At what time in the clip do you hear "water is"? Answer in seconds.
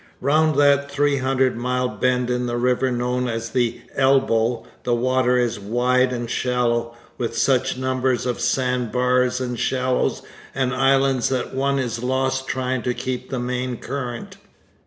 4.95-5.59